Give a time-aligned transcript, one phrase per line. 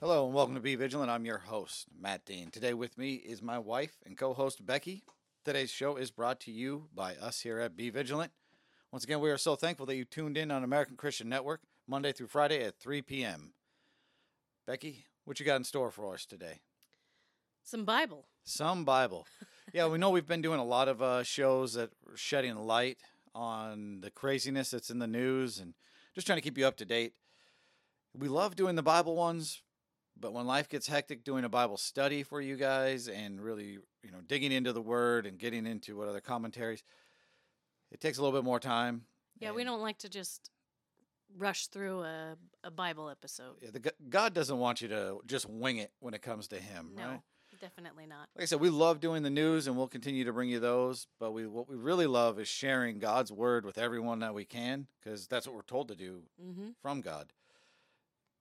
[0.00, 1.10] Hello and welcome to Be Vigilant.
[1.10, 2.50] I'm your host, Matt Dean.
[2.50, 5.02] Today with me is my wife and co host, Becky.
[5.44, 8.32] Today's show is brought to you by us here at Be Vigilant.
[8.90, 12.12] Once again, we are so thankful that you tuned in on American Christian Network Monday
[12.12, 13.52] through Friday at 3 p.m.
[14.66, 16.62] Becky, what you got in store for us today?
[17.62, 18.24] Some Bible.
[18.42, 19.26] Some Bible.
[19.74, 22.96] yeah, we know we've been doing a lot of uh, shows that are shedding light
[23.34, 25.74] on the craziness that's in the news and
[26.14, 27.12] just trying to keep you up to date.
[28.18, 29.60] We love doing the Bible ones,
[30.18, 34.10] but when life gets hectic, doing a Bible study for you guys and really, you
[34.10, 36.82] know, digging into the Word and getting into what other commentaries,
[37.90, 39.02] it takes a little bit more time.
[39.38, 40.50] Yeah, we don't like to just
[41.38, 43.56] rush through a, a Bible episode.
[43.62, 46.92] Yeah, the, God doesn't want you to just wing it when it comes to Him,
[46.96, 47.20] No, right?
[47.60, 48.28] definitely not.
[48.34, 51.06] Like I said, we love doing the news, and we'll continue to bring you those.
[51.18, 54.86] But we, what we really love is sharing God's word with everyone that we can,
[55.00, 56.68] because that's what we're told to do Mm-hmm.
[56.82, 57.32] from God.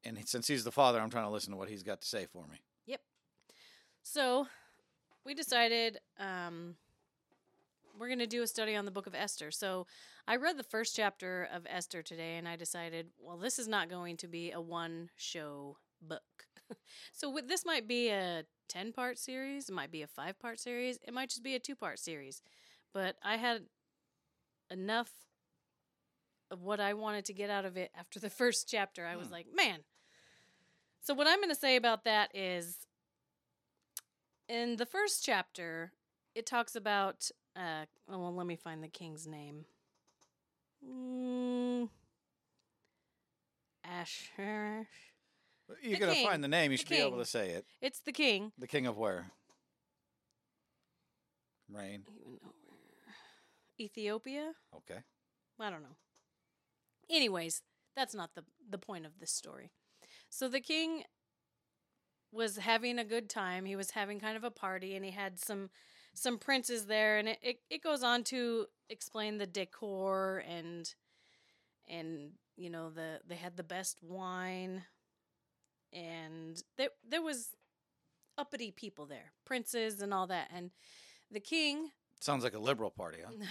[0.04, 2.26] And since He's the Father, I'm trying to listen to what He's got to say
[2.32, 2.62] for me.
[2.86, 3.02] Yep.
[4.04, 4.48] So
[5.26, 6.76] we decided um,
[8.00, 9.52] we're going to do a study on the book of Esther.
[9.52, 9.88] So
[10.28, 13.90] I read the first chapter of Esther today, and I decided, well, this is not
[13.90, 16.46] going to be a one show book.
[17.12, 20.98] so this might be a 10 part series, it might be a five part series,
[21.06, 22.42] it might just be a two part series.
[22.94, 23.64] But I had
[24.72, 25.10] enough
[26.52, 29.06] of what I wanted to get out of it after the first chapter.
[29.06, 29.34] I was Hmm.
[29.34, 29.80] like, man.
[31.02, 32.78] So, what I'm going to say about that is
[34.48, 35.92] in the first chapter,
[36.36, 37.30] it talks about.
[37.56, 39.66] Uh, oh, well, let me find the king's name.
[40.88, 41.90] Mm,
[43.84, 44.88] Asher.
[45.84, 46.72] You're going to find the name.
[46.72, 47.66] You The should be able to say it.
[47.82, 48.52] It's the king.
[48.58, 49.32] The King of where?
[51.72, 52.04] Rain.
[52.08, 53.16] Even know where-
[53.80, 54.52] Ethiopia?
[54.76, 55.00] Okay.
[55.60, 55.96] I don't know.
[57.10, 57.62] Anyways,
[57.96, 59.72] that's not the the point of this story.
[60.30, 61.04] So the king
[62.32, 63.66] was having a good time.
[63.66, 65.70] He was having kind of a party and he had some
[66.14, 70.94] some princes there and it, it, it goes on to explain the decor and
[71.88, 74.84] and you know the they had the best wine
[75.94, 77.50] and there there was
[78.38, 80.72] uppity people there, princes and all that and
[81.32, 81.90] the king
[82.22, 83.32] Sounds like a liberal party, huh?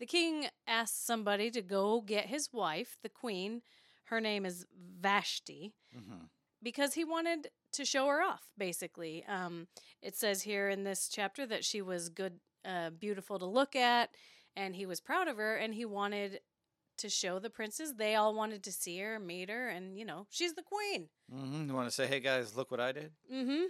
[0.00, 3.62] the king asked somebody to go get his wife, the queen.
[4.04, 4.66] Her name is
[5.00, 6.24] Vashti, hmm
[6.62, 9.22] because he wanted to show her off, basically.
[9.28, 9.66] Um,
[10.00, 14.08] it says here in this chapter that she was good, uh, beautiful to look at,
[14.56, 16.40] and he was proud of her, and he wanted
[16.96, 17.96] to show the princes.
[17.96, 21.10] They all wanted to see her, meet her, and, you know, she's the queen.
[21.30, 23.12] hmm You want to say, hey guys, look what I did?
[23.30, 23.64] Mm-hmm.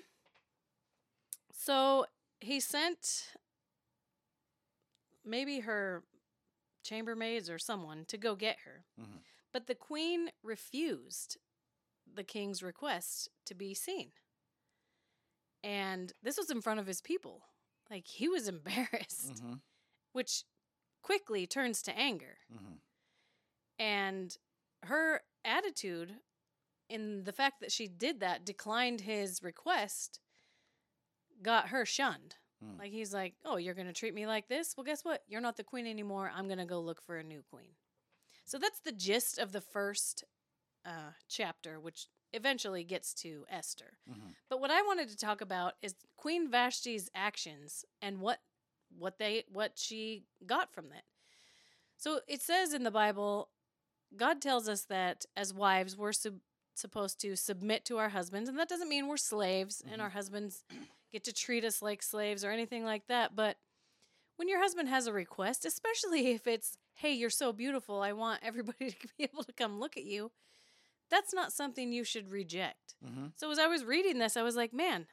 [1.53, 2.07] So
[2.39, 3.29] he sent
[5.25, 6.05] maybe her
[6.85, 8.85] chambermaids or someone to go get her.
[9.01, 9.19] Mhm.
[9.55, 11.39] But the queen refused
[12.13, 14.11] the king's request to be seen.
[15.63, 17.43] And this was in front of his people.
[17.91, 19.55] Like he was embarrassed, hmm
[20.13, 20.45] which
[21.03, 22.39] quickly turns to anger.
[22.53, 22.75] hmm
[23.79, 24.37] And
[24.85, 26.15] her attitude
[26.89, 30.21] in the fact that she did that, declined his request,
[31.43, 32.37] got her shunned.
[32.65, 32.79] Mm.
[32.79, 34.75] Like he's like, "Oh, you're going to treat me like this?
[34.77, 35.23] Well, guess what?
[35.27, 36.31] You're not the queen anymore.
[36.35, 37.71] I'm going to go look for a new queen."
[38.45, 40.25] So that's the gist of the first
[40.85, 43.99] uh, chapter, which eventually gets to Esther.
[44.09, 48.41] hmm But what I wanted to talk about is Queen Vashti's actions and what
[48.97, 51.05] what they what she got from that.
[51.97, 53.49] So it says in the Bible,
[54.17, 56.41] God tells us that as wives we're sub-
[56.75, 60.05] supposed to submit to our husbands, and that doesn't mean we're slaves and Mhm.
[60.05, 60.65] our husbands
[61.13, 63.35] get to treat us like slaves or anything like that.
[63.35, 63.57] But
[64.37, 68.41] when your husband has a request, especially if it's, "Hey, you're so beautiful, I want
[68.43, 70.31] everybody to be able to come look at you,"
[71.11, 72.95] that's not something you should reject.
[73.05, 75.07] hmm So as I was reading this, I was like, man,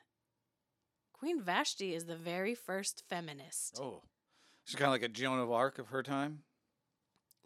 [1.13, 3.77] Queen Vashti is the very first feminist.
[3.79, 4.01] Oh,
[4.63, 6.43] she's kind of like a Joan of Arc of her time.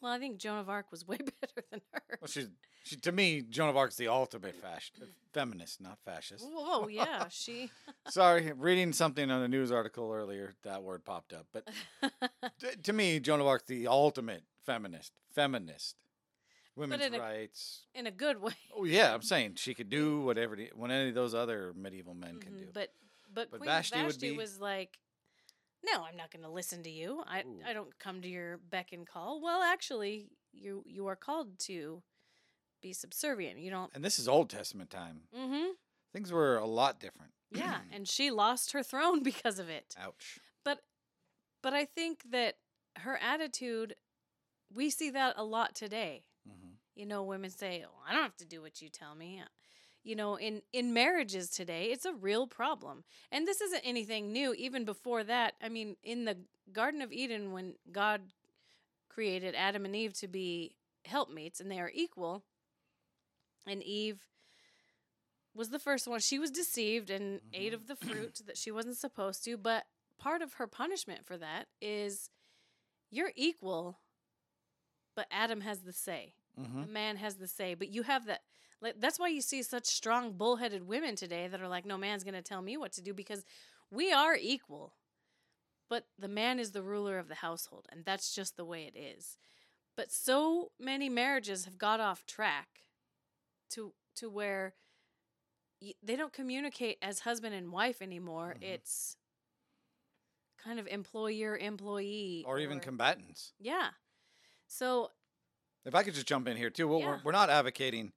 [0.02, 2.18] Well, I think Joan of Arc was way better than her.
[2.22, 2.50] Well, she's
[2.86, 4.94] she to me, Joan of Arc's the ultimate fascist,
[5.34, 6.46] feminist, not fascist.
[6.48, 7.70] Whoa, yeah, she.
[8.10, 11.48] Sorry, reading something on a news article earlier, that word popped up.
[11.52, 11.68] But
[12.62, 15.12] t- to me, Joan of Arc's the ultimate feminist.
[15.34, 15.96] Feminist,
[16.78, 17.82] women's in a- rights.
[17.94, 18.54] in a good way.
[18.78, 22.14] Oh yeah, I'm saying she could do whatever the, what any of those other medieval
[22.14, 22.66] men can Mhm, do.
[22.74, 22.90] But
[23.34, 24.98] but, But Queen Vashti Vashti, would be- was like,
[25.84, 27.22] no, I'm not going to listen to you.
[27.28, 27.60] I Ooh.
[27.68, 29.42] I don't come to your beck and call.
[29.42, 32.02] Well, actually, you you are called to
[32.86, 33.58] be subservient.
[33.60, 33.92] You don't.
[33.96, 35.22] And this is Old Testament time.
[35.36, 35.72] Mm-hmm.
[36.14, 37.32] Things were a lot different.
[37.52, 39.96] Yeah, and she lost her throne because of it.
[40.00, 40.40] Ouch.
[40.64, 40.82] but
[41.64, 42.58] but I think that
[42.98, 43.96] her attitude
[44.74, 46.24] we see that a lot today.
[46.48, 49.42] hmm You know, women say, oh, "I don't have to do what you tell me."
[50.04, 54.54] you know in in marriages today it's a real problem and this isn't anything new
[54.54, 56.38] even before that i mean in the
[56.72, 58.22] garden of eden when god
[59.10, 62.44] created adam and eve to be helpmates and they are equal
[63.68, 64.28] and eve
[65.54, 67.76] was the first one she was deceived and ate Mhm.
[67.76, 71.68] of the fruit that she wasn't supposed to but part of her punishment for that
[71.82, 72.30] is
[73.10, 74.00] you're equal
[75.16, 76.82] but adam has the say Mm-hmm.
[76.84, 78.42] the man has the say but you have that
[78.82, 82.24] like that's why you see such strong bullheaded women today that are like no man's
[82.24, 83.44] going to tell me what to do because
[83.92, 84.94] we are equal
[85.90, 88.98] but the man is the ruler of the household and that's just the way it
[88.98, 89.38] is
[89.98, 92.68] but so many marriages have got off track
[93.75, 94.74] to to where
[95.81, 98.63] y- they don't communicate as husband and wife anymore Mhm.
[98.63, 99.18] it's
[100.57, 103.54] kind of employer employee Or even combatants.
[103.60, 103.89] yeah
[104.68, 105.12] so
[105.86, 107.06] If I could just jump in here too, well, Yeah.
[107.07, 108.12] we're, we're not advocating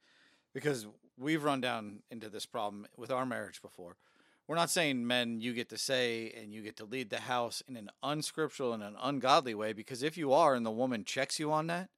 [0.55, 0.87] because
[1.19, 3.99] we've run down into this problem with our marriage before.
[4.47, 7.61] We're not saying men you get to say and you get to lead the house
[7.69, 11.39] in an unscriptural and an ungodly way because if you are and the woman checks
[11.39, 11.91] you on that,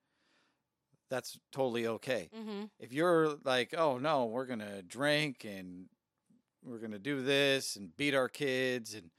[1.10, 2.30] that's totally okay.
[2.32, 5.86] hmm If you're like, oh no, we're gonna drink and
[6.62, 9.10] we're gonna do this and beat our kids and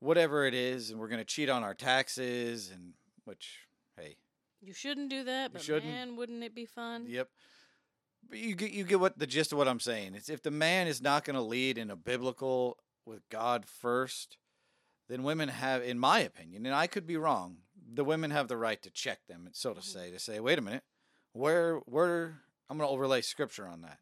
[0.00, 2.94] whatever it is, and we're gonna cheat on our taxes and
[3.24, 3.58] which,
[3.96, 4.16] hey,
[4.60, 5.84] You shouldn't do that, but shouldn't.
[5.92, 7.06] man, wouldn't it be fun?
[7.08, 7.28] Yep.
[8.28, 10.14] But you get you get what the gist of what I'm saying.
[10.14, 14.38] It's if the man is not going to lead in a biblical with God first,
[15.08, 17.58] then women have, in my opinion, and I could be wrong,
[17.94, 19.84] the women have the right to check them, so to Mhm.
[19.84, 20.82] say, to say, wait a minute,
[21.36, 23.98] where where I'm going to overlay scripture on that.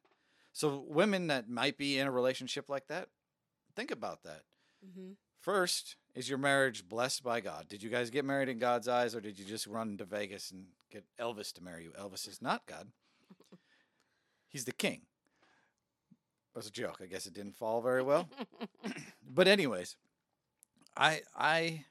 [0.53, 3.09] So women that might be in a relationship like that,
[3.75, 4.43] think about that.
[4.83, 7.69] hmm First, is your marriage blessed by God?
[7.69, 10.51] Did you guys get married in God's eyes, or did you just run to Vegas
[10.51, 11.91] and get Elvis to marry you?
[12.01, 12.89] Elvis is not God.
[14.49, 15.03] He's the king.
[16.55, 17.01] That was a joke.
[17.03, 18.29] I guess it didn't fall very well.
[19.29, 19.97] but anyways,
[20.97, 21.85] I I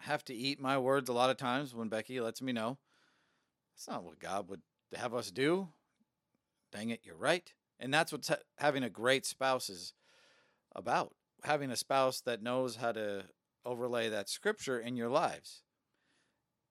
[0.00, 2.78] have to eat my words a lot of times when Becky lets me know.
[3.80, 4.60] That's not what God would
[4.94, 5.68] have us do.
[6.70, 7.50] Dang it, you're right.
[7.78, 8.28] And that's what
[8.58, 9.94] having a great spouse is
[10.76, 11.14] about.
[11.44, 13.24] Having a spouse that knows how to
[13.64, 15.62] overlay that scripture in your lives.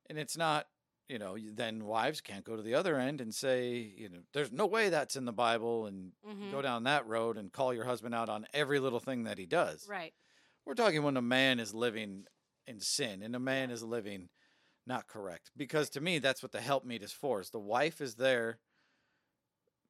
[0.07, 0.67] And it's not,
[1.07, 4.51] you know, then wives can't go to the other end and say, you know, there's
[4.51, 7.85] no way that's in the Bible and hmm go down that road and call your
[7.85, 9.87] husband out on every little thing that he does.
[9.89, 10.13] Right.
[10.63, 12.25] We're talking when a man is living
[12.67, 14.29] in sin and a man is living
[14.85, 15.51] not correct.
[15.55, 17.41] Because to me, that's what the helpmeet is for.
[17.41, 18.59] Is the wife is there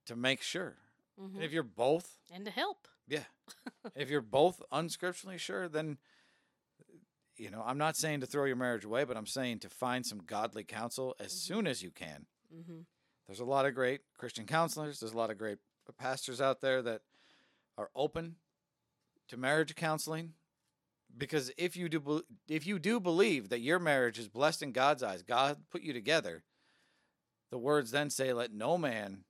[0.06, 0.78] to make sure.
[1.18, 2.88] hmm And if you're both, And to help.
[3.08, 3.24] yeah,
[3.96, 5.98] if you're both unscripturally sure, then
[7.38, 10.06] you know, I'm not saying to throw your marriage away, but I'm saying to find
[10.06, 11.38] some godly counsel as Mhm.
[11.38, 12.26] soon as you can.
[12.52, 12.82] hmm
[13.28, 15.00] There's a lot of great Christian counselors.
[15.00, 15.60] There's a lot of great
[15.98, 17.02] pastors out there that
[17.78, 18.36] are open
[19.28, 20.34] to marriage counseling.
[21.18, 25.04] Because if you do, if you do believe that your marriage is blessed in God's
[25.04, 26.44] eyes, God put you together.
[27.52, 29.26] The words then say, "Let no man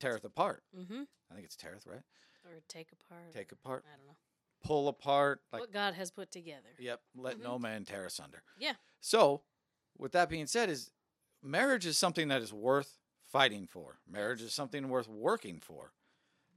[0.00, 2.02] teareth apart." hmm I think it's teareth, right?
[2.44, 3.32] Or take apart.
[3.32, 4.16] Take apart, I don't know.
[4.64, 6.68] pull apart, like what God has put together.
[6.78, 7.02] Yep.
[7.14, 7.42] Let Mhm.
[7.42, 8.42] no man tear asunder.
[8.58, 8.74] Yeah.
[9.00, 9.42] So,
[9.98, 10.90] with that being said, is
[11.42, 14.00] marriage is something that is worth fighting for.
[14.06, 15.92] Marriage is something worth working for.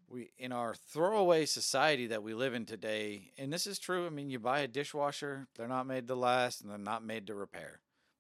[0.07, 4.05] We in our throwaway society that we live in today, and this is true.
[4.05, 7.27] I mean, you buy a dishwasher, they're not made to last, and they're not made
[7.27, 7.79] to repair.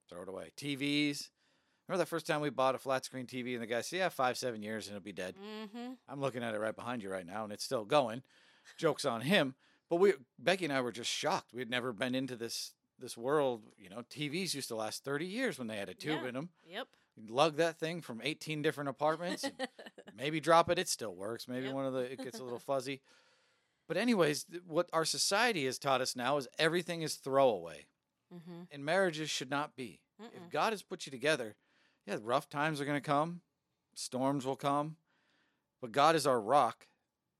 [0.09, 0.51] Throw it away.
[0.57, 1.29] TVs.
[1.87, 4.09] Remember the first time we bought a flat screen TV, and the guy said, "Yeah,
[4.09, 7.09] five, seven years, and it'll be dead." hmm I'm looking at it right behind you
[7.11, 8.23] right now, and it's still going.
[8.77, 9.53] Jokes on him.
[9.87, 11.53] But we, Becky and I, were just shocked.
[11.53, 13.61] We had never been into this this world.
[13.77, 16.29] You know, TVs used to last 30 years when they had a tube Yeah.
[16.29, 16.49] in them.
[16.67, 16.87] Yep.
[17.27, 19.49] Lug that thing from 18 different apartments.
[20.17, 21.47] maybe drop it, it still works.
[21.47, 21.75] Maybe Yep.
[21.75, 23.01] one of the it gets a little fuzzy.
[23.87, 27.85] But anyways, what our society has taught us now is everything is throwaway,
[28.31, 30.01] hmm and marriages should not be.
[30.31, 30.51] If Mm-mm.
[30.51, 31.55] God has put you together,
[32.07, 33.41] yeah, rough times are going to come,
[33.93, 34.97] storms will come,
[35.81, 36.87] but God is our rock,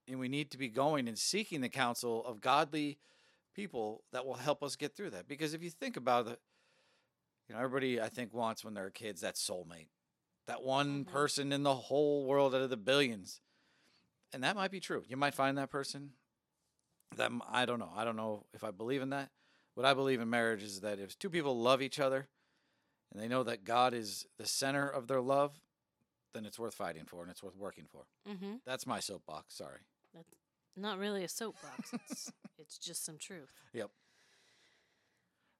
[0.07, 2.97] and we need to be going and seeking the counsel of godly
[3.55, 5.27] people that will help us get through that.
[5.27, 6.39] Because if you think about it,
[7.47, 9.89] you know, everybody I think wants when they're kids that soulmate,
[10.47, 11.07] that one Mhm.
[11.11, 13.41] person in the whole world out of the billions,
[14.33, 15.03] and that might be true.
[15.07, 16.15] You might find that person.
[17.17, 17.91] That I don't know.
[17.95, 19.31] I don't know if I believe in that.
[19.75, 22.27] What I believe in marriage is that if two people love each other
[23.11, 25.61] and they know that God is the center of their love,
[26.33, 28.07] then it's worth fighting for and it's worth working for.
[28.25, 29.53] hmm That's my soapbox.
[29.55, 29.79] Sorry.
[30.13, 30.33] That's
[30.75, 31.93] not really a soapbox.
[31.93, 33.51] It's it's just some truth.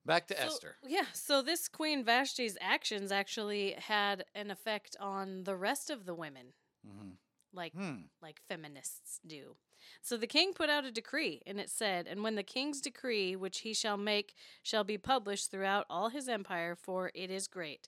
[0.06, 0.78] Back to So- Esther.
[0.86, 6.14] Yeah, so this Queen Vashti's actions actually had an effect on the rest of the
[6.16, 6.54] women.
[6.86, 7.12] hmm
[7.52, 8.02] like Hmm.
[8.22, 9.56] like feminists do.
[10.02, 13.34] So the king put out a decree, and it said, And when the king's decree,
[13.36, 17.88] which he shall make, shall be published throughout all his empire, for it is great,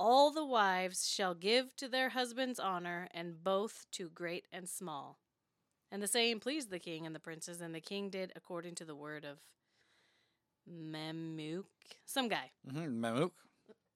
[0.00, 5.20] all the wives shall give to their husbands honor, and both to great and small.
[5.92, 8.84] And the saying pleased the king and the princes, and the king did according to
[8.84, 9.38] the word of
[10.70, 11.64] Memuk,
[12.04, 13.04] some guy, Mm-hmm.
[13.04, 13.30] Mamook.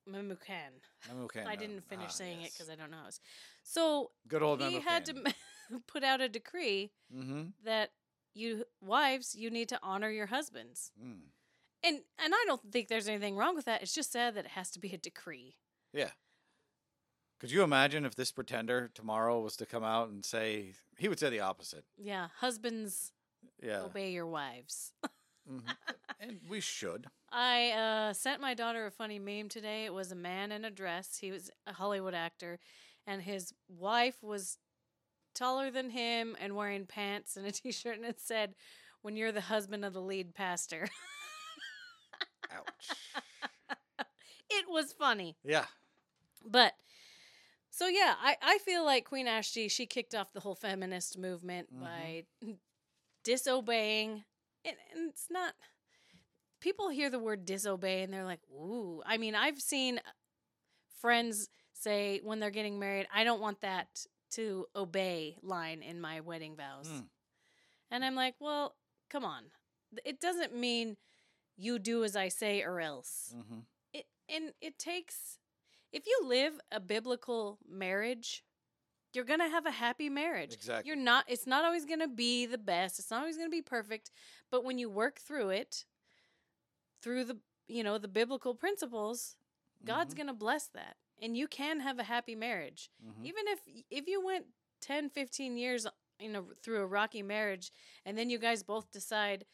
[1.46, 3.20] I didn't finish Ah, saying it because I don't know how it's.
[3.62, 5.14] So Good old he had to
[5.86, 7.42] put out a decree Mm-hmm.
[7.64, 7.90] that
[8.34, 11.20] you wives you need to honor your husbands Mm.
[11.82, 14.50] and and i don't think there's anything wrong with that it's just sad that it
[14.52, 15.56] has to be a decree
[15.92, 16.10] Yeah.
[17.40, 21.18] Could you imagine if this pretender tomorrow was to come out and say he would
[21.18, 21.84] say the opposite?
[21.96, 23.12] yeah husbands
[23.62, 23.80] Yeah.
[23.82, 24.92] obey your wives
[25.48, 25.62] Mhm.
[26.20, 27.06] and we should.
[27.30, 30.70] i uh, sent my daughter a funny meme today it was a man in a
[30.70, 32.58] dress he was a hollywood actor
[33.06, 34.58] and his wife was
[35.34, 38.54] taller than him and wearing pants and a t-shirt and it said
[39.02, 40.88] when you're the husband of the lead pastor
[42.52, 42.96] Ouch.
[44.50, 45.66] it was funny yeah.
[46.44, 46.72] But
[47.70, 51.68] so yeah, I, I feel like Queen Vashti she kicked off the whole feminist movement
[51.74, 51.80] Mhm.
[51.80, 52.24] by
[53.24, 54.24] disobeying
[54.64, 55.54] and, and it's not
[56.60, 59.02] people hear the word disobey and they're like, ooh.
[59.06, 60.00] I mean, I've seen
[61.00, 63.86] friends say when they're getting married, I don't want that
[64.32, 66.88] to obey line in my wedding vows.
[66.88, 67.04] Mm.
[67.90, 68.74] And I'm like, well,
[69.08, 69.44] come on.
[70.04, 70.96] It doesn't mean
[71.56, 73.60] you do as I say or else Mm-hmm.
[73.94, 75.38] it and it takes
[75.92, 78.44] if you live a biblical marriage
[79.18, 80.86] you're going to have a happy marriage Exactly.
[80.88, 83.56] you're not it's not always going to be the best it's not always going to
[83.56, 84.12] be perfect
[84.48, 85.84] but when you work through it
[87.02, 89.36] through the you know the biblical principles
[89.84, 90.16] god's Mhm.
[90.18, 93.24] going to bless that and you can have a happy marriage Mhm.
[93.24, 93.60] even if
[93.90, 94.46] if you went
[94.80, 95.86] 10 15 years
[96.20, 97.72] you know through a rocky marriage
[98.04, 99.46] and then you guys both decide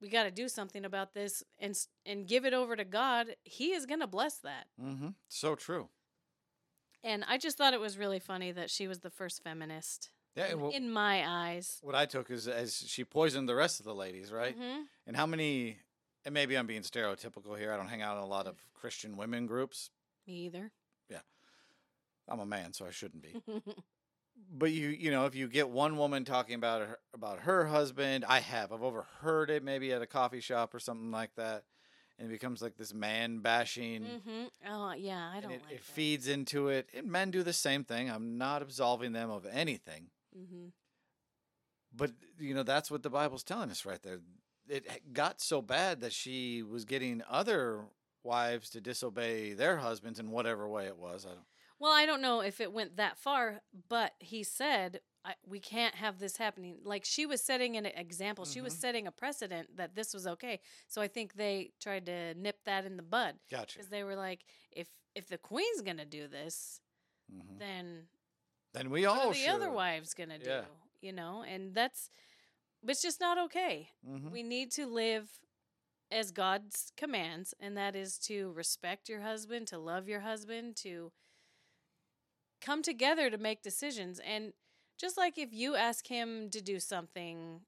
[0.00, 1.74] we got to do something about this and
[2.06, 5.10] and give it over to God he is going to bless that Mm-hmm.
[5.28, 5.88] So true.
[7.08, 10.52] And I just thought it was really funny that she was the first feminist Yeah.
[10.52, 13.84] in, well, in my eyes what I took is as she poisoned the rest of
[13.86, 14.56] the ladies, right?
[14.58, 14.84] Mhm.
[15.06, 15.78] And how many?
[16.24, 17.72] And maybe I'm being stereotypical here.
[17.72, 19.90] I don't hang out in a lot of Christian women groups.
[20.26, 20.70] me either
[21.08, 21.20] Yeah,
[22.28, 23.34] I'm a man, so I shouldn't be.
[24.50, 28.24] but you you know if you get one woman talking about her about her husband
[28.28, 31.64] i have i've overheard it maybe at a coffee shop or something like that
[32.18, 35.84] and it becomes like this man bashing hmm oh yeah I don't it, like it
[35.84, 38.10] feeds into it and men do the same thing.
[38.10, 40.08] I'm not absolving them of anything.
[40.34, 40.68] Hmm
[41.94, 44.20] but you know that's what the bible's telling us right there.
[44.68, 47.84] It got so bad that she was getting other
[48.22, 51.24] wives to disobey their husbands in whatever way it was.
[51.24, 51.46] I don't
[51.78, 55.94] Well, I don't know if it went that far, but he said I, we can't
[55.96, 56.78] have this happening.
[56.84, 58.44] Like she was setting an example.
[58.44, 58.80] She was Mhm.
[58.80, 60.60] setting a precedent that this was okay.
[60.86, 64.16] So I think they tried to nip that in the bud gotcha because they were
[64.16, 66.80] like, if if the queen's gonna do this,
[67.32, 67.58] Mhm.
[67.58, 68.08] then
[68.72, 70.48] then we what all are the other wives gonna do?
[70.50, 70.64] Yeah.
[71.00, 72.10] You know, and that's
[72.86, 73.90] it's just not okay.
[74.06, 74.30] Mhm.
[74.30, 75.40] We need to live
[76.10, 81.12] as God's commands, and that is to respect your husband, to love your husband, to
[82.60, 84.18] come together to make decisions.
[84.20, 84.52] And
[84.98, 87.60] just like if you ask him to do something,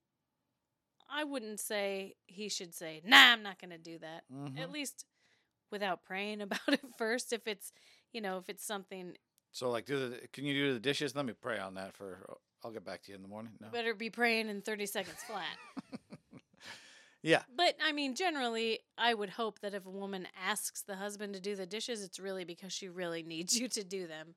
[1.08, 4.24] I wouldn't say he should say, nah, I'm not going to do that.
[4.32, 4.58] Mhm.
[4.60, 5.04] At least
[5.70, 7.32] without praying about it first.
[7.32, 7.72] If it's,
[8.12, 9.16] you know, if it's something,
[9.52, 11.14] So, like, do the can you do the dishes?
[11.16, 12.38] Let me pray on that for.
[12.62, 13.52] I'll get back to you in the morning.
[13.58, 13.68] No.
[13.68, 15.56] better be praying in 30 seconds flat.
[17.22, 17.42] yeah.
[17.56, 21.40] But I mean, generally, I would hope that if a woman asks the husband to
[21.40, 24.34] do the dishes, it's really because she really needs you to do them.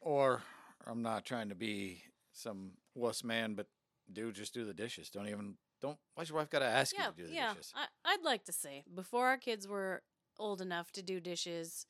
[0.00, 0.42] Or
[0.84, 2.02] I'm not trying to be
[2.40, 3.66] some wuss man, but
[4.12, 5.10] dude, just do the dishes.
[5.10, 5.98] Don't even don't.
[6.14, 7.54] Why's your wife got to ask yeah, you to do the yeah.
[7.54, 7.72] dishes?
[7.74, 10.02] I, I'd like to say before our kids were
[10.38, 11.86] old enough to do dishes,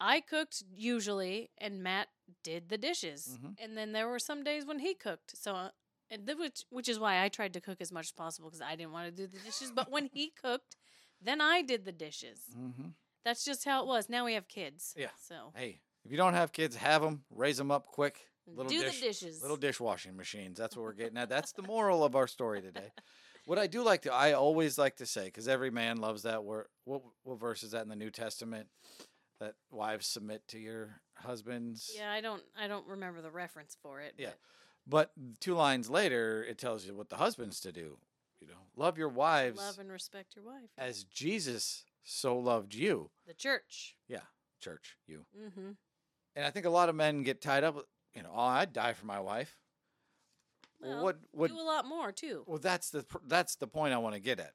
[0.00, 2.08] I cooked usually, and Matt
[2.42, 3.38] did the dishes.
[3.40, 3.56] Mhm.
[3.58, 5.36] And then there were some days when he cooked.
[5.36, 5.70] So, uh,
[6.10, 8.60] and th- which which is why I tried to cook as much as possible because
[8.60, 9.70] I didn't want to do the dishes.
[9.70, 10.76] but when he cooked,
[11.20, 12.40] then I did the dishes.
[12.56, 12.88] Mm-hmm.
[13.24, 14.08] That's just how it was.
[14.08, 14.94] Now we have kids.
[14.96, 15.08] Yeah.
[15.18, 17.24] So Hey, if you don't have kids, have them.
[17.30, 18.26] Raise them up quick.
[18.46, 19.42] Little do dish, the dishes.
[19.42, 20.58] little dishwashing machines.
[20.58, 21.28] That's what we're getting at.
[21.28, 22.92] That's the moral of our story today.
[23.46, 26.44] What I do like to, I always like to say, because every man loves that
[26.44, 26.66] word.
[26.84, 28.68] What what verse is that in the New Testament?
[29.40, 31.92] That wives submit to your husbands.
[31.94, 34.14] Yeah, I don't I don't remember the reference for it.
[34.16, 34.30] Yeah.
[34.86, 37.98] But two lines later, it tells you what the husband's to do.
[38.40, 40.70] You know, love your wives love and respect your wife.
[40.76, 43.10] as Jesus so loved you.
[43.26, 43.96] the church.
[44.08, 44.20] Yeah,
[44.60, 45.24] church, you.
[45.38, 45.70] Mm-hmm.
[46.36, 48.92] And I think a lot of men get tied up you know, oh, I'd die
[48.92, 49.56] for my wife.
[50.80, 52.44] Well, what what do a lot more too.
[52.46, 54.52] Well, that's the that's the point I want to get at.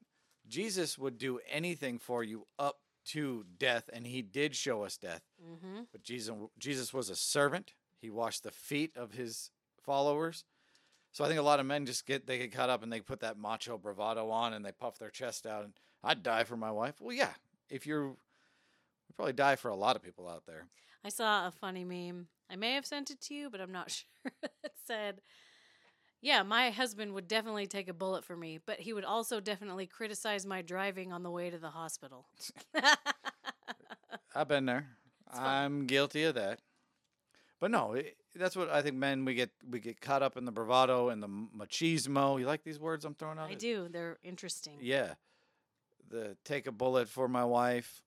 [0.48, 5.24] Jesus would do anything for you up to death, and he did show us death.
[5.44, 5.82] Mm-hmm.
[5.92, 7.74] But Jesus Jesus was a servant.
[8.02, 9.52] He washed the feet of his
[9.82, 10.46] followers.
[11.12, 13.02] So I think a lot of men just get they get caught up and they
[13.02, 15.74] put that macho bravado on and they puff their chest out and
[16.04, 17.02] I'd die for my wife.
[17.02, 17.34] Well, yeah,
[17.70, 18.06] if you're
[19.10, 20.68] you probably die for a lot of people out there.
[21.04, 22.28] I saw a funny meme.
[22.50, 23.92] I may have sent it to you, but I'm not
[24.24, 24.32] sure.
[24.64, 25.22] it said,
[26.22, 29.88] "Yeah, my husband would definitely take a bullet for me, but he would also definitely
[29.88, 32.28] criticize my driving on the way to the hospital."
[34.36, 34.88] I've been there.
[35.32, 36.60] I'm guilty of that.
[37.60, 38.96] But no, it, that's what I think.
[38.96, 42.40] Men, we get we get caught up in the bravado and the machismo.
[42.40, 43.50] You like these words I'm throwing out?
[43.50, 43.88] I do.
[43.92, 44.78] They're interesting.
[44.80, 45.16] Yeah,
[46.10, 48.02] the take a bullet for my wife.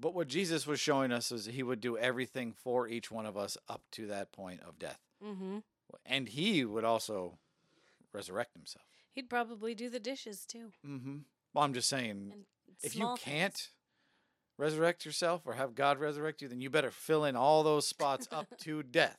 [0.00, 3.36] But what Jesus was showing us is he would do everything for each one of
[3.36, 5.58] us up to that point of death, Mm-hmm.
[6.06, 7.38] and he would also
[8.12, 8.86] resurrect himself.
[9.12, 10.72] He'd probably do the dishes too.
[10.86, 11.16] Mm-hmm.
[11.52, 12.44] Well, I'm just saying, And
[12.82, 13.20] if you things.
[13.20, 13.68] can't
[14.56, 18.26] resurrect yourself or have God resurrect you, then you better fill in all those spots
[18.32, 19.18] up to death,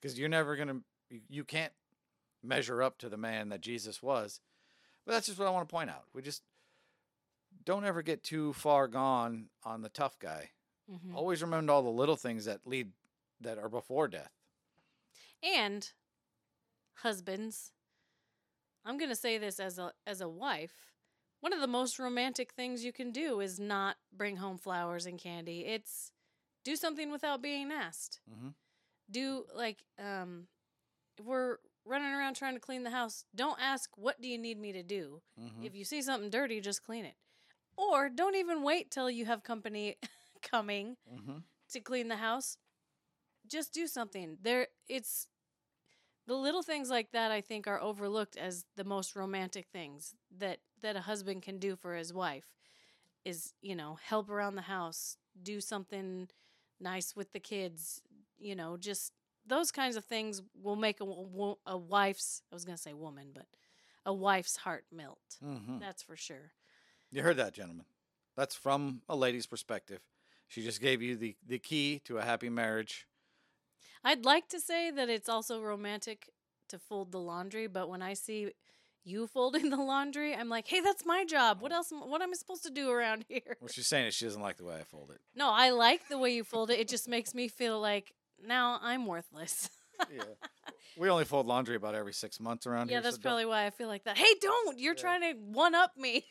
[0.00, 0.80] because you're never gonna,
[1.10, 1.72] you, you can't
[2.42, 4.40] measure up to the man that Jesus was.
[5.04, 6.04] But that's just what I want to point out.
[6.14, 6.42] We just
[7.66, 10.50] don't ever get too far gone on the tough guy.
[10.90, 11.14] Mhm.
[11.14, 12.92] Always remember all the little things that lead
[13.40, 14.32] that are before death.
[15.42, 15.92] And
[16.94, 17.72] husbands,
[18.84, 20.92] I'm going to say this as a as a wife.
[21.40, 25.18] One of the most romantic things you can do is not bring home flowers and
[25.18, 25.66] candy.
[25.66, 26.12] It's
[26.64, 28.20] do something without being asked.
[28.30, 28.54] Mhm.
[29.10, 30.48] Do like um
[31.18, 34.58] if we're running around trying to clean the house, don't ask what do you need
[34.58, 35.22] me to do.
[35.38, 35.64] Mhm.
[35.64, 37.16] If you see something dirty, just clean it.
[37.76, 39.96] Or don't even wait till you have company
[40.42, 41.42] coming Mhm.
[41.70, 42.58] to clean the house.
[43.46, 44.38] Just do something.
[44.42, 45.28] There it's
[46.26, 50.60] the little things like that I think are overlooked as the most romantic things that
[50.82, 52.46] that a husband can do for his wife
[53.24, 56.28] is, you know, help around the house, do something
[56.80, 58.02] nice with the kids,
[58.38, 59.12] you know, just
[59.46, 61.04] those kinds of things will make a,
[61.66, 63.46] a wife's I was going to say woman, but
[64.04, 65.38] a wife's heart melt.
[65.42, 65.80] Mhm.
[65.80, 66.52] That's for sure.
[67.16, 67.86] You heard that, gentlemen.
[68.36, 70.00] That's from a lady's perspective.
[70.48, 73.06] She just gave you the, the key to a happy marriage.
[74.04, 76.28] I'd like to say that it's also romantic
[76.68, 78.52] to fold the laundry, but when I see
[79.02, 81.62] you folding the laundry, I'm like, "Hey, that's my job.
[81.62, 81.76] What oh.
[81.76, 81.90] else?
[81.90, 84.58] What am I supposed to do around here?" What she's saying is she doesn't like
[84.58, 85.22] the way I fold it.
[85.34, 86.78] No, I like the way you fold it.
[86.78, 88.12] It just makes me feel like
[88.46, 89.70] now I'm worthless.
[90.14, 90.22] yeah.
[90.98, 92.98] We only fold laundry about every six months around yeah, here.
[92.98, 94.16] Yeah, that's so probably why I feel like that.
[94.16, 94.78] Hey, don't!
[94.78, 95.00] You're Yeah.
[95.00, 96.24] trying to one up me.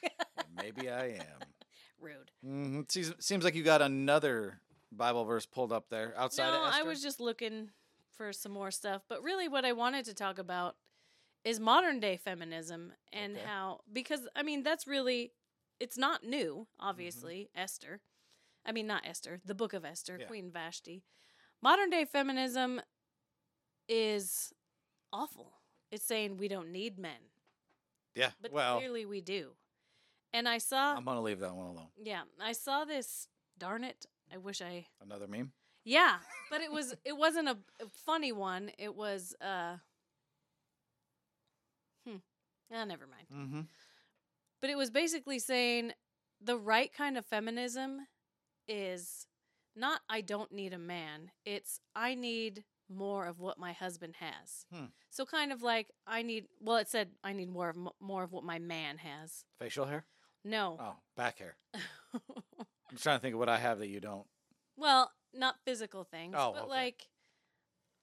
[0.56, 1.44] Maybe I am.
[2.00, 2.32] Rude.
[2.44, 4.60] hmm Seems, seems like you got another
[4.92, 6.64] Bible verse pulled up there outside no.
[6.64, 7.70] I was just looking
[8.18, 9.04] for some more stuff.
[9.08, 10.76] But really, what I wanted to talk about
[11.44, 13.46] is modern day feminism and Okay.
[13.46, 15.32] how, because I mean, that's really,
[15.80, 16.88] it's not new, Mm-hmm.
[16.90, 17.50] obviously.
[17.56, 18.02] Esther.
[18.66, 20.26] I mean, not Esther, the book of Esther, Yeah.
[20.26, 21.04] Queen Vashti.
[21.62, 22.82] Modern day feminism
[23.88, 24.54] is
[25.12, 25.54] awful.
[25.92, 27.32] It's saying we don't need men,
[28.16, 28.32] yeah.
[28.42, 29.52] but well, clearly we do.
[30.34, 31.88] And I saw, I'm gonna leave that one alone.
[32.04, 33.28] yeah, I saw this.
[33.58, 34.06] Darn it!
[34.34, 35.54] I wish I Another meme.
[35.86, 36.18] yeah,
[36.52, 38.72] but it was it wasn't a, a funny one.
[38.78, 39.78] It was uh
[42.08, 42.18] hmm.
[42.74, 43.28] Ah, never mind.
[43.34, 43.62] Mm-hmm.
[44.62, 45.94] But it was basically saying
[46.42, 48.08] the right kind of feminism
[48.68, 49.28] is
[49.76, 51.32] not I don't need a man.
[51.46, 54.66] It's I need more of what my husband has.
[54.74, 54.86] Hmm.
[55.10, 58.24] So kind of like I need well it said I need more of m- more
[58.24, 59.46] of what my man has.
[59.60, 60.06] Facial hair.
[60.44, 60.78] No.
[60.80, 61.58] Oh, back hair.
[62.14, 64.26] I'm trying to think of what I have that you don't.
[64.78, 66.70] well, not physical things, Oh, but okay.
[66.70, 67.08] like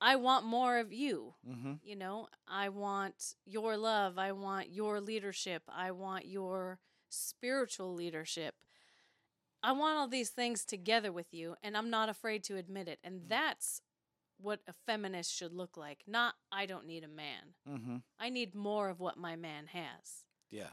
[0.00, 1.34] I want more of you.
[1.48, 1.74] Mm-hmm.
[1.84, 4.18] You know, I want your love.
[4.18, 5.62] I want your leadership.
[5.68, 8.54] I want your spiritual leadership.
[9.62, 12.98] I want all these things together with you, and I'm not afraid to admit it.
[13.04, 13.80] And that's
[14.42, 16.00] what a feminist should look like.
[16.06, 17.54] Not, I don't need a man.
[17.68, 17.96] Mm-hmm.
[18.18, 20.24] I need more of what my man has.
[20.50, 20.70] Yeah.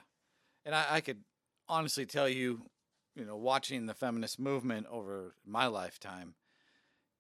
[0.66, 1.20] And I, I could
[1.68, 2.62] honestly tell you,
[3.16, 6.36] you know, watching the feminist movement over my lifetime,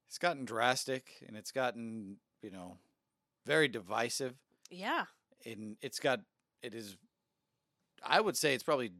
[0.07, 2.77] it's gotten drastic and it's gotten, you know,
[3.45, 4.35] very divisive.
[4.69, 5.05] Yeah.
[5.45, 6.21] And it's got,
[6.62, 6.97] it is,
[8.03, 8.91] I would say it's probably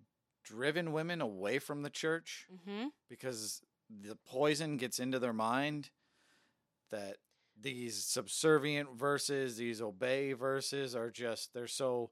[0.44, 2.88] driven women away from the church Mm-hmm.
[3.10, 5.90] because the poison gets into their mind
[6.92, 7.18] that
[7.62, 12.12] these subservient verses, these obey verses are just, they're so,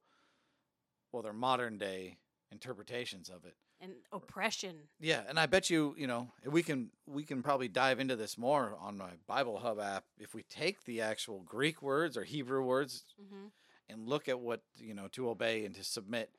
[1.12, 2.20] well, they're modern day
[2.52, 3.56] interpretations of it.
[3.80, 4.90] and oppression.
[5.00, 8.38] Yeah, and I bet you, you know, we can we can probably dive into this
[8.38, 12.64] more on my Bible Hub app if we take the actual Greek words or Hebrew
[12.64, 13.48] words hmm
[13.90, 16.32] and look at what, you know, to obey and to submit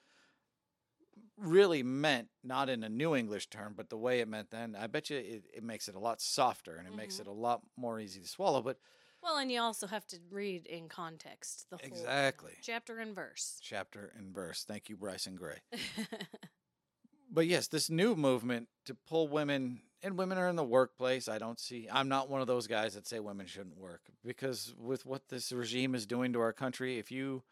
[1.37, 4.75] really meant not in a new English term, but the way it meant then.
[4.75, 7.21] I bet you it, it makes it a lot softer and it makes Mhm.
[7.21, 8.79] it a lot more easy to swallow, but
[9.23, 12.53] Well, and you also have to read in context the whole exactly.
[12.63, 13.59] chapter and verse.
[13.63, 14.65] Chapter and verse.
[14.67, 15.59] Thank you Bryson Gray.
[17.31, 21.29] but yes, this new movement to pull women and women are in the workplace.
[21.29, 21.89] I don't see.
[21.91, 25.53] I'm not one of those guys that say women shouldn't work because with what this
[25.53, 27.43] regime is doing to our country, if you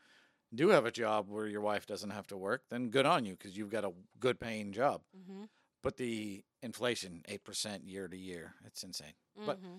[0.55, 3.33] do have a job where your wife doesn't have to work, then good on you
[3.37, 5.03] because you've got a good paying job.
[5.27, 5.45] hmm
[5.83, 9.15] But the inflation, eight percent year to year, it's insane.
[9.45, 9.79] But hmm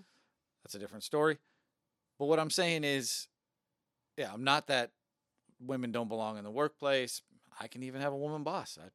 [0.64, 1.38] that's a different story.
[2.20, 3.28] But what I'm saying is,
[4.18, 4.92] yeah, I'm not that
[5.60, 7.22] women don't belong in the workplace.
[7.60, 8.78] I can even have a woman boss.
[8.82, 8.88] I,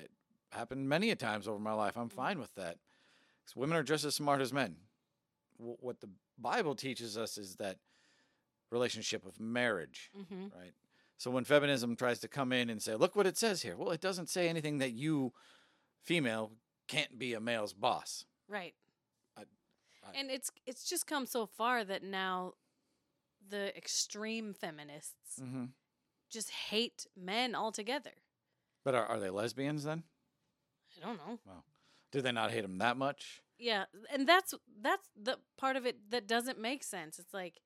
[0.00, 0.10] it
[0.52, 1.96] happened many a times over my life.
[1.96, 2.78] I'm fine with that.
[3.46, 4.76] 'Cause women are just as smart as men.
[5.56, 7.78] Wh- What the Bible teaches us is that
[8.70, 10.72] relationship of marriage, hmm right?
[11.16, 13.90] So when feminism tries to come in and say, "Look what it says here," well,
[13.90, 15.34] it doesn't say anything that you,
[16.02, 16.52] female,
[16.86, 18.24] can't be a male's boss.
[18.48, 18.74] Right.
[20.14, 22.54] I- I- and it's it's just come so far that now
[23.48, 25.66] the extreme feminists Mm-hmm.
[26.30, 28.12] just hate men altogether.
[28.84, 30.04] But are, are they lesbians then?
[30.96, 31.38] I don't know.
[32.12, 33.40] Do they not hate them that much?
[33.58, 37.18] Yeah, and that's that's the part of it that doesn't make sense.
[37.18, 37.60] It's like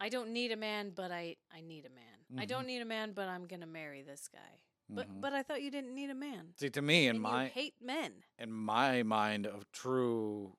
[0.00, 2.40] I don't need a man, but I I need a man.
[2.40, 2.48] I Mhm.
[2.48, 4.60] don't need a man, but I'm gonna marry this guy.
[4.88, 5.20] But Mhm.
[5.20, 6.54] but I thought you didn't need a man.
[6.56, 8.24] See, to me, in and my hate men.
[8.38, 10.56] in my mind of true,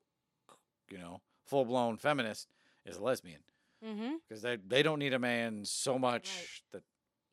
[0.90, 2.48] you know, full blown feminist
[2.86, 3.42] is a lesbian
[3.86, 4.14] Mm-hmm.
[4.28, 6.48] because they they don't need a man so much Right.
[6.74, 6.84] that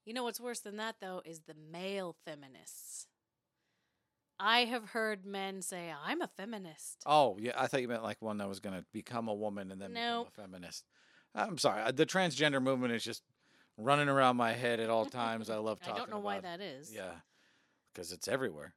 [0.04, 3.06] You know what's worse than that though is the male feminists.
[4.38, 8.20] I have heard men say, "I'm a feminist." oh yeah, I thought you meant like
[8.20, 10.34] one that was going to become a woman and then Nope.
[10.34, 10.84] become a feminist.
[11.34, 13.22] I'm sorry, the transgender movement is just
[13.78, 15.48] running around my head at all times.
[15.48, 15.92] I love talking.
[15.92, 16.02] About it.
[16.02, 16.42] I don't know why it.
[16.42, 16.92] that is.
[16.92, 17.12] Yeah,
[17.94, 18.74] because it's everywhere.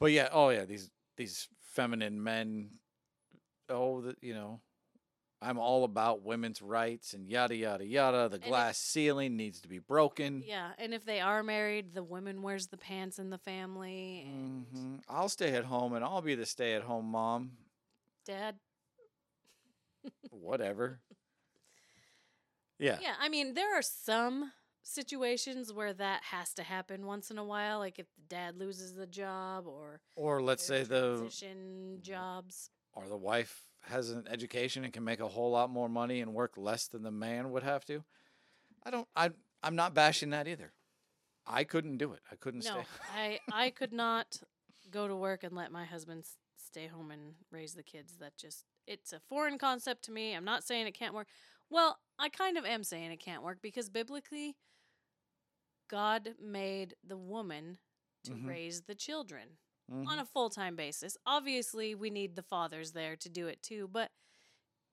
[0.00, 2.70] But yeah, oh yeah, these these feminine men.
[3.68, 4.60] Oh, the, you know,
[5.40, 8.28] I'm all about women's rights and yada yada yada.
[8.28, 10.42] The if- glass ceiling needs to be broken.
[10.46, 14.66] Yeah, and if they are married, the woman wears the pants in the family, and
[14.72, 17.52] hmm I'll stay at home and I'll be the stay at home mom.
[18.26, 18.56] dad.
[20.30, 21.00] Whatever.
[22.76, 22.98] Yeah.
[23.00, 24.50] Yeah, I mean, there are some
[24.82, 28.94] situations where that has to happen once in a while, like if the dad loses
[28.96, 31.30] the job or Or let's say the
[32.02, 32.70] jobs.
[32.94, 36.32] Or the wife has an education and can make a whole lot more money and
[36.34, 38.02] work less than the man would have to.
[38.84, 39.30] I don't I
[39.62, 40.72] I'm not bashing that either.
[41.46, 42.20] I couldn't do it.
[42.30, 42.84] I couldn't No, stay.
[43.14, 44.40] I I could not
[44.90, 46.24] go to work and let my husband
[46.56, 48.16] stay home and raise the kids.
[48.18, 50.34] That just it's a foreign concept to me.
[50.34, 51.28] I'm not saying it can't work.
[51.70, 54.56] Well, I kind of am saying it can't work because biblically
[55.88, 57.78] God made the woman
[58.24, 58.46] to Mhm.
[58.46, 59.58] raise the children
[59.90, 60.06] Mhm.
[60.08, 61.16] on a full-time basis.
[61.26, 64.12] Obviously, we need the fathers there to do it too, but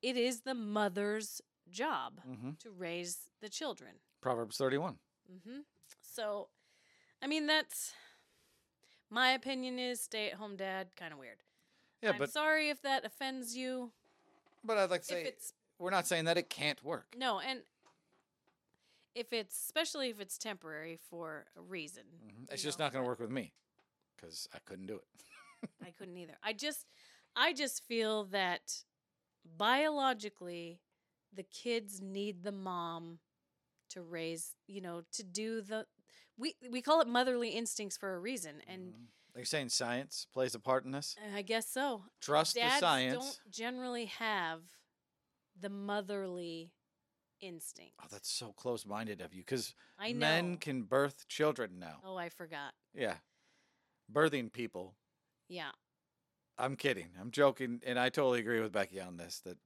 [0.02, 2.60] it is the mother's job Mhm.
[2.60, 4.02] to raise the children.
[4.20, 5.00] Proverbs 31.
[5.28, 5.62] hmm
[6.02, 6.50] So,
[7.22, 7.94] I mean, that's
[9.10, 9.80] my opinion.
[9.80, 11.44] Is stay-at-home dad kind of weird?
[12.02, 13.94] Yeah, I'm but sorry if that offends you.
[14.64, 17.16] but I'd like to say it's we're not saying that it can't work.
[17.16, 17.66] no, and
[19.16, 22.42] if it's especially if it's temporary for a reason, Mhm.
[22.42, 23.54] you It's just know, not going to work with me
[24.22, 25.24] cuz I couldn't do it.
[25.84, 26.38] I couldn't either.
[26.44, 26.86] I just,
[27.36, 28.84] I just feel that
[29.58, 30.80] biologically,
[31.34, 33.20] the kids need the mom
[33.90, 34.56] to raise.
[34.68, 35.86] You know, to do the.
[36.38, 39.08] We we call it motherly instincts for a reason, and Mhm.
[39.34, 41.16] Are you saying science plays a part in this?
[41.34, 42.04] I guess so.
[42.20, 43.14] Trust Dads the science.
[43.14, 44.62] don't generally have
[45.58, 46.74] the motherly
[47.40, 47.94] instinct.
[48.04, 50.20] Oh, that's so close-minded of you know.
[50.20, 52.02] men can birth children now.
[52.04, 52.74] oh, I forgot.
[52.94, 53.16] Yeah.
[54.12, 54.96] Birthing people
[55.48, 55.72] Yeah.
[56.58, 57.10] I'm kidding.
[57.20, 59.40] I'm joking, and I totally agree with Becky on this.
[59.40, 59.58] That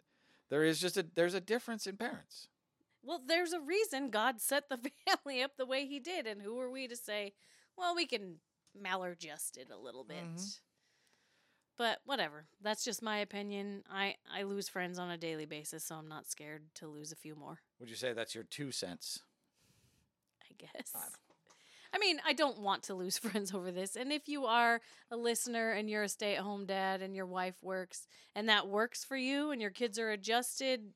[0.50, 2.48] there is just a there's a difference in parents.
[3.04, 6.60] Well, there's a reason God set the family up the way He did, and who
[6.60, 7.34] are we to say,
[7.78, 8.40] well, we can
[8.82, 10.24] maladjust it a little bit?
[10.24, 10.60] Mhm.
[11.78, 12.46] But whatever.
[12.62, 13.84] That's just my opinion.
[13.92, 17.16] I I lose friends on a daily basis, so I'm not scared to lose a
[17.18, 17.60] few more.
[17.80, 19.20] Would you say that's your two cents?
[20.42, 20.94] I guess.
[20.96, 21.08] I
[21.96, 23.96] I mean, I don't want to lose friends over this.
[23.96, 27.26] And if you are a listener and you're a stay at home dad and your
[27.26, 30.92] wife works and that works for you and your kids are adjusted,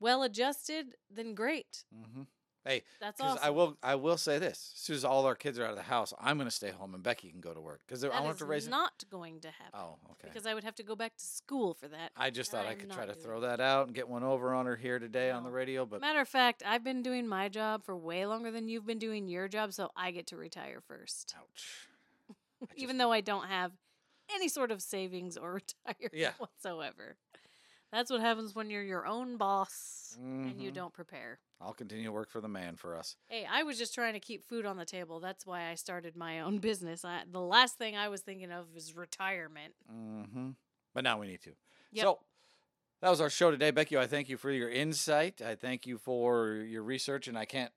[0.00, 1.84] well adjusted, then great.
[1.94, 2.22] Mm-hmm.
[2.64, 3.44] Hey, That's because awesome.
[3.46, 5.76] I will I will say this: as soon as all our kids are out of
[5.76, 8.26] the house, I'm going to stay home and Becky can go to work because I
[8.26, 8.68] is to raise.
[8.68, 10.28] not going to happen oh, okay.
[10.32, 12.12] because I would have to go back to school for that.
[12.16, 13.58] I just thought I I'm could try to throw that.
[13.58, 16.20] that out and get one over on her here today on the radio, but Matter
[16.20, 19.46] of fact, I've been doing my job for way longer than you've been doing your
[19.46, 21.34] job, so I get to retire first.
[21.38, 21.88] ouch.
[22.76, 23.72] Even though I don't have
[24.34, 25.52] any sort of savings or
[25.86, 26.32] retirement Yeah.
[26.38, 27.16] whatsoever.
[27.94, 30.74] That's what happens when you're your own boss and you Mhm.
[30.74, 31.38] don't prepare.
[31.60, 33.16] I'll continue to work for the man for us.
[33.28, 35.20] Hey, I was just trying to keep food on the table.
[35.20, 37.04] That's why I started my own business.
[37.04, 39.74] I, the last thing I was thinking of was retirement.
[39.88, 40.50] Mm-hmm.
[40.92, 41.52] But now we need to.
[41.92, 42.02] Yep.
[42.04, 42.18] So
[43.00, 43.96] that was our show today, Becky.
[43.96, 45.40] I thank you for your insight.
[45.40, 47.72] I thank you for your research, and I can't.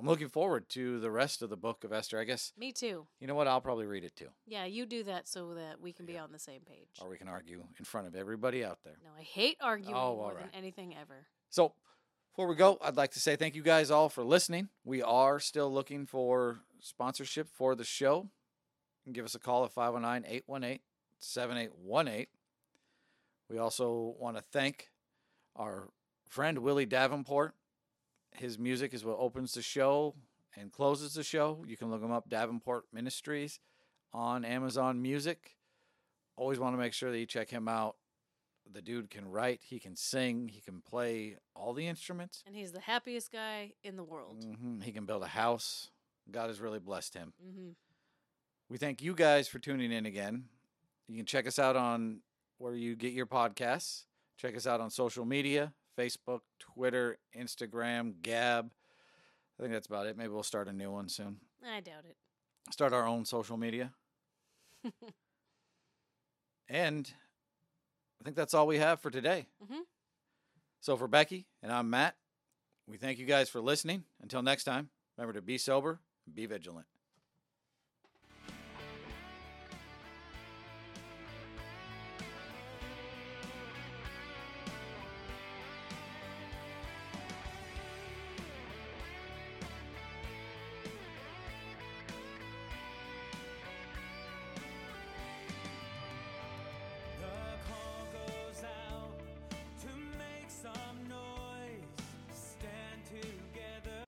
[0.00, 2.18] I'm looking forward to the rest of the book of Esther.
[2.18, 3.06] I guess Me too.
[3.20, 3.46] you know what?
[3.46, 6.32] I'll probably read it too, Yeah, you do that so that we can be on
[6.32, 6.88] the same page.
[7.02, 8.96] or we can argue in front of everybody out there.
[9.04, 11.26] No, I hate arguing Oh, more all than anything ever.
[11.50, 11.74] So
[12.32, 14.70] before we go, I'd like to say thank you guys all for listening.
[14.84, 18.22] We are still looking for sponsorship for the show.
[19.04, 20.80] You can give us a call at 509 818
[21.18, 22.26] 7818.
[23.50, 24.88] We also want to thank
[25.56, 25.88] our
[26.28, 27.54] friend Willie Davenport.
[28.32, 30.14] His music is what opens the show
[30.56, 31.64] and closes the show.
[31.66, 33.60] You can look him up, Davenport Ministries,
[34.12, 35.56] on Amazon Music.
[36.36, 37.96] Always want to make sure that you check him out.
[38.72, 42.44] The dude can write, he can sing, he can play all the instruments.
[42.46, 44.44] And he's the happiest guy in the world.
[44.44, 45.90] hmm He can build a house.
[46.30, 47.32] God has really blessed him.
[47.44, 47.70] Mm-hmm.
[48.68, 50.44] We thank you guys for tuning in again.
[51.08, 52.20] You can check us out on
[52.58, 54.04] where you get your podcasts.
[54.36, 58.70] Check us out on social media Facebook, Twitter, Instagram, Gab.
[59.58, 60.16] I think that's about it.
[60.16, 61.36] Maybe we'll start a new one soon.
[61.66, 62.16] I doubt it.
[62.72, 63.92] Start our own social media.
[66.68, 67.12] and
[68.20, 69.46] I think that's all we have for today.
[69.62, 69.80] Mhm.
[70.80, 72.16] So for Becky and I'm Matt,
[72.86, 74.04] we thank you guys for listening.
[74.22, 76.00] Until next time, remember to be sober,
[76.32, 76.86] be vigilant.